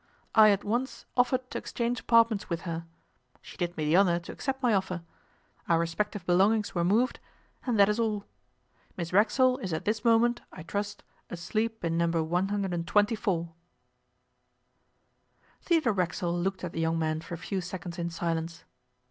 I 0.33 0.49
at 0.49 0.63
once 0.63 1.05
offered 1.15 1.47
to 1.51 1.59
exchange 1.59 1.99
apartments 1.99 2.49
with 2.49 2.61
her. 2.61 2.87
She 3.39 3.55
did 3.55 3.77
me 3.77 3.85
the 3.85 3.95
honour 3.97 4.17
to 4.21 4.31
accept 4.31 4.63
my 4.63 4.73
offer. 4.73 5.03
Our 5.69 5.77
respective 5.77 6.25
belongings 6.25 6.73
were 6.73 6.83
moved 6.83 7.19
and 7.67 7.77
that 7.79 7.87
is 7.87 7.99
all. 7.99 8.25
Miss 8.97 9.13
Racksole 9.13 9.59
is 9.59 9.73
at 9.73 9.85
this 9.85 10.03
moment, 10.03 10.41
I 10.51 10.63
trust, 10.63 11.03
asleep 11.29 11.85
in 11.85 11.99
No. 11.99 12.07
124.' 12.23 13.53
Theodore 15.61 15.93
Racksole 15.93 16.33
looked 16.41 16.63
at 16.63 16.71
the 16.71 16.81
young 16.81 16.97
man 16.97 17.21
for 17.21 17.35
a 17.35 17.37
few 17.37 17.61
seconds 17.61 17.99
in 17.99 18.09
silence. 18.09 18.63